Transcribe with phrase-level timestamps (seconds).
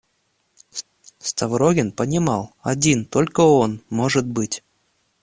[1.19, 4.63] Ставрогин понимал, один только он, может быть.